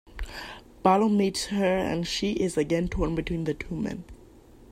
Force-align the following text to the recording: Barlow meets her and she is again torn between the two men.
Barlow 0.81 1.09
meets 1.09 1.45
her 1.51 1.63
and 1.77 2.07
she 2.07 2.31
is 2.31 2.57
again 2.57 2.87
torn 2.87 3.13
between 3.13 3.43
the 3.43 3.53
two 3.53 3.75
men. 3.75 4.03